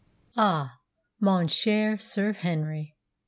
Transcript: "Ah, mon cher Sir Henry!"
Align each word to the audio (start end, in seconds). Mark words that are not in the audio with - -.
"Ah, 0.35 0.79
mon 1.19 1.47
cher 1.47 1.99
Sir 1.99 2.33
Henry!" 2.33 2.95